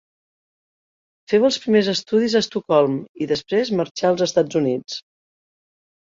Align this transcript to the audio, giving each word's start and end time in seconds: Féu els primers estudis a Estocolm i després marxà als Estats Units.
Féu 1.33 1.43
els 1.49 1.57
primers 1.65 1.89
estudis 1.91 2.35
a 2.39 2.41
Estocolm 2.45 2.95
i 3.25 3.27
després 3.33 3.71
marxà 3.81 4.09
als 4.11 4.25
Estats 4.27 4.59
Units. 4.61 4.97